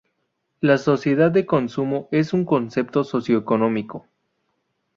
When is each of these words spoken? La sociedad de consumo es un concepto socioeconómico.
La 0.61 0.79
sociedad 0.79 1.29
de 1.29 1.45
consumo 1.45 2.07
es 2.09 2.33
un 2.33 2.43
concepto 2.43 3.03
socioeconómico. 3.03 4.07